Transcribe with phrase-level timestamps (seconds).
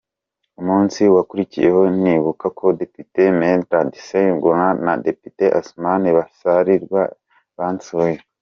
[0.61, 7.01] Umunsi wakurikiyeho nibuka ko Depite Medard Ssegona na Depite Asuman Basalirwa
[7.57, 8.17] bansuye.